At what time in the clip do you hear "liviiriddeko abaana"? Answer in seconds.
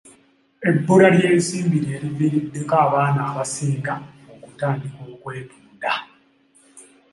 2.03-3.19